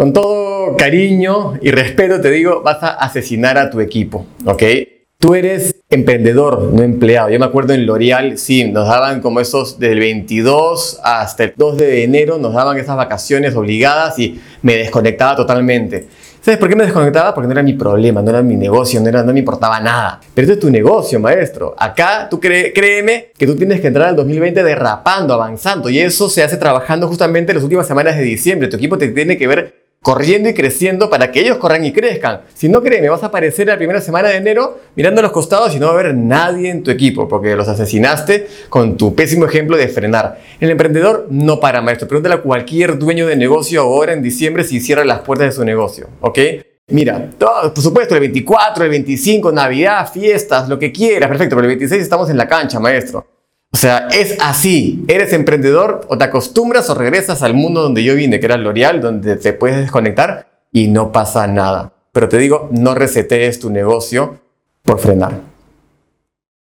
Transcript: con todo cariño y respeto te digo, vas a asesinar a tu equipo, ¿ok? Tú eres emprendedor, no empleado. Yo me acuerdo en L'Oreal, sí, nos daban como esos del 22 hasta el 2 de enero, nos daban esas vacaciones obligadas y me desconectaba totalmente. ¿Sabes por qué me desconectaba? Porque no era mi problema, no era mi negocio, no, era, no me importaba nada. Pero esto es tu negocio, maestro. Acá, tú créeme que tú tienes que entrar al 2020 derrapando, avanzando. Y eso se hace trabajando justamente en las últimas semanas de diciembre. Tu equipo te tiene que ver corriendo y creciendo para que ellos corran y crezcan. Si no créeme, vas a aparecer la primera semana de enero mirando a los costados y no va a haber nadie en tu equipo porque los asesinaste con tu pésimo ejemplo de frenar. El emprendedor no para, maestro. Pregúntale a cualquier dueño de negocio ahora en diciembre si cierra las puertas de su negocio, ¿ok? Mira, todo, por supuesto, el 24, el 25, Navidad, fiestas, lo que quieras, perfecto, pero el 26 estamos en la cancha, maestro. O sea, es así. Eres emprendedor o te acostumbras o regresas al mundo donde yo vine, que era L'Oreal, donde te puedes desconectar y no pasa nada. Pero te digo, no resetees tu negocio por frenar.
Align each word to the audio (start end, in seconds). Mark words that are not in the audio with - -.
con 0.00 0.14
todo 0.14 0.78
cariño 0.78 1.58
y 1.60 1.70
respeto 1.72 2.22
te 2.22 2.30
digo, 2.30 2.62
vas 2.62 2.82
a 2.82 2.92
asesinar 2.92 3.58
a 3.58 3.68
tu 3.68 3.80
equipo, 3.80 4.24
¿ok? 4.46 4.62
Tú 5.18 5.34
eres 5.34 5.76
emprendedor, 5.90 6.62
no 6.72 6.82
empleado. 6.82 7.28
Yo 7.28 7.38
me 7.38 7.44
acuerdo 7.44 7.74
en 7.74 7.84
L'Oreal, 7.84 8.38
sí, 8.38 8.64
nos 8.64 8.88
daban 8.88 9.20
como 9.20 9.40
esos 9.40 9.78
del 9.78 9.98
22 9.98 11.00
hasta 11.04 11.44
el 11.44 11.52
2 11.54 11.76
de 11.76 12.04
enero, 12.04 12.38
nos 12.38 12.54
daban 12.54 12.78
esas 12.78 12.96
vacaciones 12.96 13.54
obligadas 13.54 14.18
y 14.18 14.40
me 14.62 14.76
desconectaba 14.76 15.36
totalmente. 15.36 16.08
¿Sabes 16.40 16.58
por 16.58 16.70
qué 16.70 16.76
me 16.76 16.84
desconectaba? 16.84 17.34
Porque 17.34 17.48
no 17.48 17.52
era 17.52 17.62
mi 17.62 17.74
problema, 17.74 18.22
no 18.22 18.30
era 18.30 18.40
mi 18.40 18.56
negocio, 18.56 18.98
no, 19.02 19.08
era, 19.10 19.22
no 19.22 19.34
me 19.34 19.40
importaba 19.40 19.78
nada. 19.80 20.20
Pero 20.32 20.46
esto 20.46 20.54
es 20.54 20.60
tu 20.60 20.70
negocio, 20.70 21.20
maestro. 21.20 21.74
Acá, 21.76 22.28
tú 22.30 22.40
créeme 22.40 23.32
que 23.36 23.46
tú 23.46 23.54
tienes 23.54 23.82
que 23.82 23.88
entrar 23.88 24.08
al 24.08 24.16
2020 24.16 24.64
derrapando, 24.64 25.34
avanzando. 25.34 25.90
Y 25.90 25.98
eso 25.98 26.30
se 26.30 26.42
hace 26.42 26.56
trabajando 26.56 27.06
justamente 27.06 27.52
en 27.52 27.56
las 27.56 27.64
últimas 27.64 27.86
semanas 27.86 28.16
de 28.16 28.22
diciembre. 28.22 28.68
Tu 28.68 28.76
equipo 28.76 28.96
te 28.96 29.08
tiene 29.08 29.36
que 29.36 29.46
ver 29.46 29.79
corriendo 30.02 30.48
y 30.48 30.54
creciendo 30.54 31.10
para 31.10 31.30
que 31.30 31.40
ellos 31.40 31.58
corran 31.58 31.84
y 31.84 31.92
crezcan. 31.92 32.40
Si 32.54 32.70
no 32.70 32.82
créeme, 32.82 33.10
vas 33.10 33.22
a 33.22 33.26
aparecer 33.26 33.66
la 33.66 33.76
primera 33.76 34.00
semana 34.00 34.30
de 34.30 34.36
enero 34.36 34.78
mirando 34.96 35.20
a 35.20 35.22
los 35.22 35.32
costados 35.32 35.74
y 35.76 35.78
no 35.78 35.86
va 35.86 35.92
a 35.92 35.94
haber 35.94 36.14
nadie 36.14 36.70
en 36.70 36.82
tu 36.82 36.90
equipo 36.90 37.28
porque 37.28 37.54
los 37.54 37.68
asesinaste 37.68 38.46
con 38.70 38.96
tu 38.96 39.14
pésimo 39.14 39.44
ejemplo 39.44 39.76
de 39.76 39.88
frenar. 39.88 40.40
El 40.58 40.70
emprendedor 40.70 41.26
no 41.30 41.60
para, 41.60 41.82
maestro. 41.82 42.08
Pregúntale 42.08 42.36
a 42.36 42.42
cualquier 42.42 42.98
dueño 42.98 43.26
de 43.26 43.36
negocio 43.36 43.82
ahora 43.82 44.14
en 44.14 44.22
diciembre 44.22 44.64
si 44.64 44.80
cierra 44.80 45.04
las 45.04 45.20
puertas 45.20 45.48
de 45.48 45.52
su 45.52 45.64
negocio, 45.64 46.08
¿ok? 46.22 46.38
Mira, 46.88 47.30
todo, 47.38 47.72
por 47.72 47.84
supuesto, 47.84 48.14
el 48.14 48.20
24, 48.20 48.84
el 48.84 48.90
25, 48.90 49.52
Navidad, 49.52 50.10
fiestas, 50.10 50.68
lo 50.68 50.78
que 50.78 50.90
quieras, 50.90 51.28
perfecto, 51.28 51.54
pero 51.54 51.68
el 51.68 51.76
26 51.76 52.02
estamos 52.02 52.30
en 52.30 52.38
la 52.38 52.48
cancha, 52.48 52.80
maestro. 52.80 53.26
O 53.72 53.76
sea, 53.76 54.08
es 54.12 54.36
así. 54.40 55.04
Eres 55.08 55.32
emprendedor 55.32 56.06
o 56.08 56.18
te 56.18 56.24
acostumbras 56.24 56.90
o 56.90 56.94
regresas 56.94 57.42
al 57.42 57.54
mundo 57.54 57.82
donde 57.82 58.02
yo 58.02 58.14
vine, 58.14 58.40
que 58.40 58.46
era 58.46 58.56
L'Oreal, 58.56 59.00
donde 59.00 59.36
te 59.36 59.52
puedes 59.52 59.78
desconectar 59.78 60.48
y 60.72 60.88
no 60.88 61.12
pasa 61.12 61.46
nada. 61.46 61.92
Pero 62.12 62.28
te 62.28 62.38
digo, 62.38 62.68
no 62.72 62.94
resetees 62.94 63.60
tu 63.60 63.70
negocio 63.70 64.40
por 64.82 64.98
frenar. 64.98 65.49